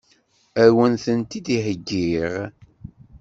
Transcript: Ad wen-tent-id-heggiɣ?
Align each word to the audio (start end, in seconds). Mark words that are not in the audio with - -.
Ad 0.63 0.69
wen-tent-id-heggiɣ? 0.75 2.33